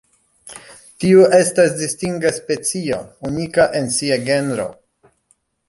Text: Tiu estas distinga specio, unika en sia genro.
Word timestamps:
Tiu 1.03 1.25
estas 1.39 1.75
distinga 1.83 2.31
specio, 2.39 2.99
unika 3.31 3.69
en 3.81 3.93
sia 3.99 4.21
genro. 4.31 4.69